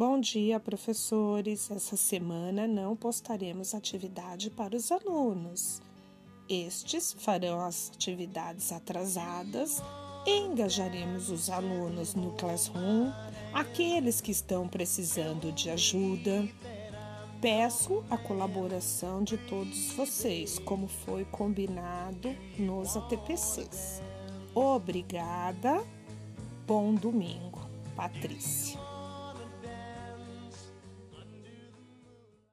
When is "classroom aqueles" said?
12.32-14.22